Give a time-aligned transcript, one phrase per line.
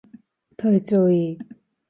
[0.57, 1.37] 体調いい